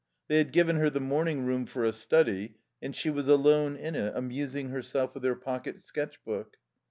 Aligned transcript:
They 0.29 0.39
had 0.39 0.51
given 0.51 0.77
her 0.77 0.89
the 0.89 0.99
morning 0.99 1.45
room 1.45 1.67
for 1.67 1.85
a 1.85 1.93
study, 1.93 2.55
and 2.81 2.95
she 2.95 3.11
was 3.11 3.27
alone 3.27 3.75
in 3.75 3.93
it, 3.93 4.13
amusing 4.15 4.69
herself 4.69 5.13
with 5.13 5.23
her 5.23 5.35
pocket 5.35 5.79
sketch 5.83 6.23
book. 6.25 6.57